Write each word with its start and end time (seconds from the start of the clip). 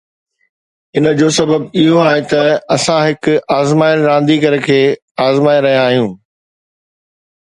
ان 0.99 1.07
جو 1.17 1.27
سبب 1.35 1.65
اهو 1.81 1.97
آهي 2.03 2.21
ته 2.31 2.41
اسان 2.75 3.01
هڪ 3.07 3.35
ثابت 3.51 3.77
ٿيل 3.81 3.99
رانديگر 4.11 4.57
کي 4.69 4.79
آزمائي 5.29 5.63
رهيا 5.67 5.83
آهيون 5.91 6.11